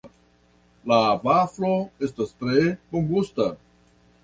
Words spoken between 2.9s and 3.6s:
bongusta.